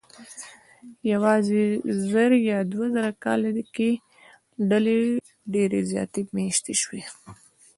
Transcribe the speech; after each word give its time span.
یواځې 1.11 1.63
زر 2.09 2.31
یا 2.51 2.59
دوه 2.71 2.85
زره 2.95 3.11
کاله 3.23 3.51
کې 3.75 3.89
ډلې 4.69 4.97
ډېرې 5.53 5.79
زیاتې 5.91 6.21
مېشتې 6.35 6.73
شوې. 6.81 7.01